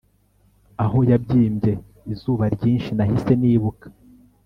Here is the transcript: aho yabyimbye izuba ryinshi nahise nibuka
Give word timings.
aho 0.83 0.97
yabyimbye 1.09 1.73
izuba 2.13 2.43
ryinshi 2.55 2.89
nahise 2.97 3.31
nibuka 3.41 3.87